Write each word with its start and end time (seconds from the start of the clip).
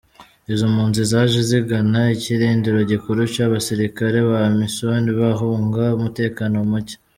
Izo 0.53 0.65
mpunzi 0.73 1.01
zaje 1.11 1.39
zigana 1.49 1.99
ikirindiro 2.15 2.79
gikuru 2.91 3.19
c'abasirikare 3.33 4.19
ba 4.29 4.39
Amisom 4.49 5.01
bahunga 5.19 5.83
umutekano 5.97 6.57
muke. 6.69 6.95